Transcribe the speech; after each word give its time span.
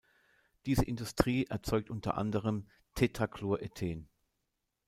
Diese 0.65 0.83
Industrie 0.83 1.43
erzeugt 1.45 1.91
unter 1.91 2.17
anderem: 2.17 2.67
Tetrachlorethen. 2.95 4.09